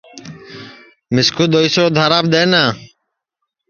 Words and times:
مِسکُو 1.13 1.43
دؔوئی 1.51 1.69
سو 1.73 1.81
اُدھاراپ 1.87 2.25
دؔئنا 2.31 2.63